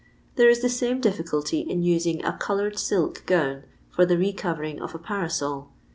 [0.35, 4.95] There ia the aame difficulty in neing a coloured silk gown for the re<co¥ering of
[4.95, 5.69] a parasol.